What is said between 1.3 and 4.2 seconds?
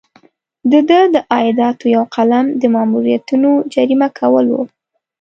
عایداتو یو قلم د مامورینو جریمه